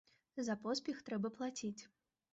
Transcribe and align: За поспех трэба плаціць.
За 0.47 0.55
поспех 0.63 1.05
трэба 1.11 1.33
плаціць. 1.39 1.79